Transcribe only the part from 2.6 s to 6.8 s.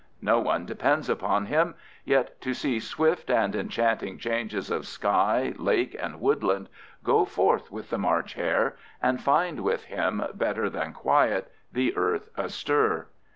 swift and enchanting changes of sky, lake, and woodland,